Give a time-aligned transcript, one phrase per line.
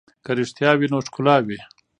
[0.23, 1.59] که رښتیا وي نو ښکلا وي.